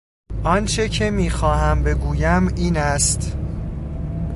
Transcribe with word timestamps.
آنچه 0.43 0.89
که 0.89 1.09
میخواهم 1.11 1.83
بگویم 1.83 2.47
این 2.57 2.77
است... 2.77 3.37